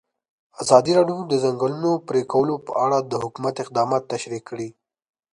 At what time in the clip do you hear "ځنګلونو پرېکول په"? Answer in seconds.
1.43-2.73